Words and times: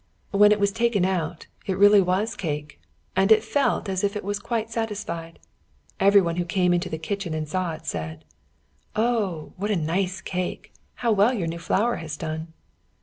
When 0.31 0.51
it 0.51 0.59
was 0.59 0.71
taken 0.71 1.05
out, 1.05 1.45
it 1.67 1.77
really 1.77 2.01
was 2.01 2.35
cake, 2.35 2.81
and 3.15 3.31
it 3.31 3.43
felt 3.43 3.87
as 3.87 4.03
if 4.03 4.15
it 4.15 4.23
was 4.23 4.39
quite 4.39 4.71
satisfied. 4.71 5.37
Everyone 5.99 6.37
who 6.37 6.43
came 6.45 6.73
into 6.73 6.89
the 6.89 6.97
kitchen 6.97 7.35
and 7.35 7.47
saw 7.47 7.73
it, 7.73 7.85
said 7.85 8.25
"Oh, 8.95 9.53
what 9.57 9.69
a 9.69 9.75
nice 9.75 10.19
cake! 10.19 10.73
How 11.05 11.11
well 11.11 11.35
your 11.35 11.45
new 11.47 11.59
flour 11.59 11.97
has 11.97 12.17
done!" 12.17 12.51